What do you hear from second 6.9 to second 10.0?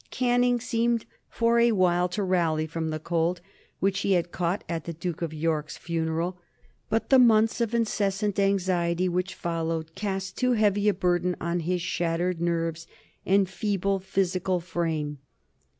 the months of incessant anxiety which followed